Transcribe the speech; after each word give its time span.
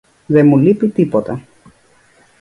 Δεν 0.25 0.47
μου 0.47 0.57
λείπει 0.57 0.89
τίποτα. 0.89 1.41